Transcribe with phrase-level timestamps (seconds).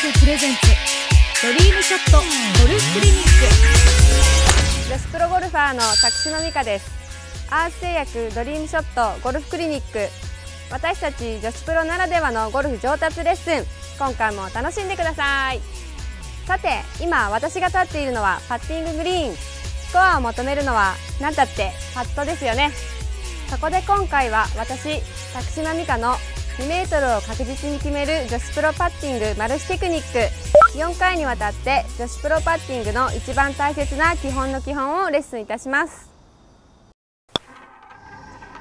[0.00, 0.60] プレゼンツ
[1.46, 2.24] ドリームショットゴ
[2.72, 3.28] ルフクリニック。
[4.88, 6.90] 女子プロゴルファーの作島美香です
[7.50, 10.08] アース製薬ドリームショットゴルフクリニック。
[10.70, 13.66] 私たち女子プロならではのゴルフ上達レッスン。
[13.98, 15.60] 今回も楽しんでください。
[16.46, 19.36] さて今私が立っているのはパッティンググリーン。
[19.36, 21.72] スコアを求めるのは何だって？
[21.94, 22.70] パットですよね。
[23.50, 25.02] そこで今回は私
[25.34, 26.16] 作島美香の
[26.60, 30.18] 2メートルを確実に決める女子プロパッティングマルチテクニック。
[30.76, 36.10] 4回にわたって女子プロパッティングの一番大切な基本の基本をレッスンいたします。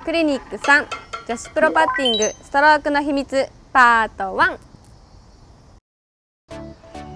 [0.05, 0.87] クリニック3
[1.27, 4.57] 女子プロパッティングストロークの秘密パート1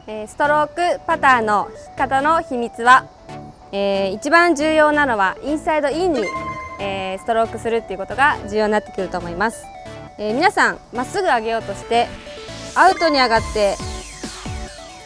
[0.08, 3.08] えーストロークパターの引き方の秘密は、
[3.72, 6.26] えー一番重要なのはインサイドインに、
[6.82, 9.66] えーストロークするっていうことが重要になってくると思います、
[10.18, 12.08] えー皆さんまっすぐ上げようとして
[12.76, 13.76] アウトに上がって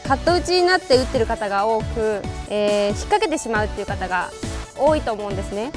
[0.07, 4.29] カット打ちになって打ってる方が多く、えー引っ掛けてしまうっていう方が
[4.77, 5.71] 多いと思うんですね。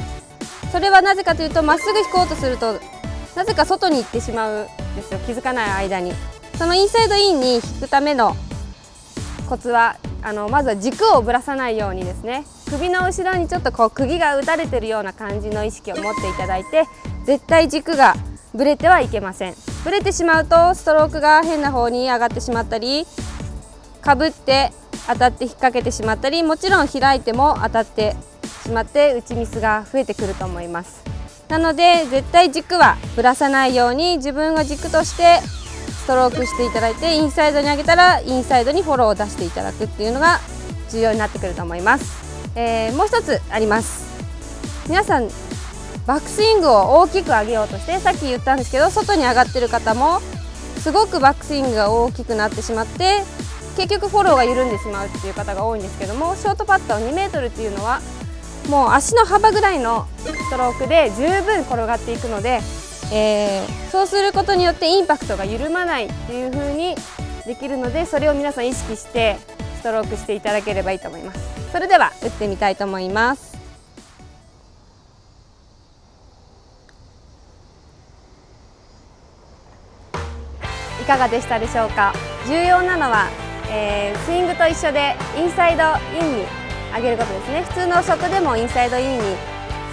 [0.71, 2.79] それはなぜかというとまっすぐ引こうとすると
[3.35, 6.13] なぜか外に行ってしまうんですよ気づかない間に。
[6.57, 8.37] そのインサイドインに引くための
[9.49, 12.45] コツはあのまずは軸をぶらさないようにですね。
[12.69, 16.85] 首の後ろにちょっとこう釘が打たれてるような感じの意識を持っていただいて
[17.25, 18.15] 絶対軸が
[18.55, 19.55] ぶれてはいけません。
[19.85, 23.07] ぶれてしまうとストロークが変な方に上がってしまったり
[24.03, 24.73] かぶって
[25.07, 28.15] 当たって引っ掛けてしまったりもちろん開いても当たって
[28.63, 31.03] しまって打ちミスが増えてくると思います。
[31.49, 40.39] なので絶対軸はぶらさないように自分が軸としてストロークしていただいてインサイドに上げたらインサイドにフォローを出していただくっていうのが
[40.91, 44.09] 重要になってくると思います、えーもう一つあります。
[44.89, 45.29] 皆さん
[46.07, 50.21] バックスイングを大きく上げようとしてさっき言ったんですけど外に上がってる方も
[50.79, 53.23] すごくバックスイングが大きくなってしまって
[53.77, 58.01] 結局フォローが緩んでしまうっていう方が多いんですけどもショートパット2メートルっていうのは
[58.69, 62.61] もう足の幅ぐらいのストロークで十分転がっていくので、
[63.13, 66.95] えーそうすることによってインパクトが緩まないっていう風に
[67.45, 69.37] できるのでそれを皆さん意識して
[69.79, 71.41] ストロークしていただければいいと思います。
[71.73, 73.60] それでは打ってみたいと思います。
[81.11, 82.13] かがでしたでしょうか？
[82.47, 83.27] 重要なのは、
[83.69, 85.83] えースイングと一緒でインサイド
[86.15, 86.45] インに
[86.95, 87.63] 上げることですね。
[87.63, 89.25] 普通のショットでもインサイドインに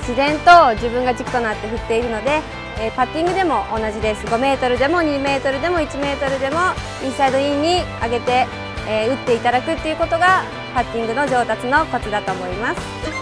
[0.02, 2.42] 自然と自分が軸となって振っているので、
[2.80, 4.28] えーパッティングでも同じです。
[4.28, 6.60] 5メートルでも2メートルでも1メートルでも
[7.04, 8.46] インサイドインに上げて、
[8.88, 10.44] えー打っていただくっていうことが
[10.76, 13.17] パッティングの上達のコツだと思います。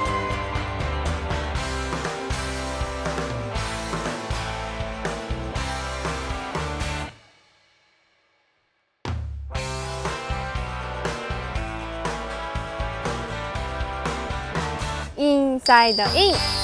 [15.56, 16.55] インサイドイン